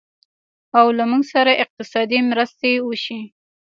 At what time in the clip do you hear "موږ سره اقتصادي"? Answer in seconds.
1.11-2.19